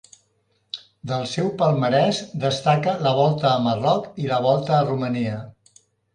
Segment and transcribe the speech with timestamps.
[1.11, 5.39] Del seu palmarès destaca la Volta a Marroc i la Volta a Romania.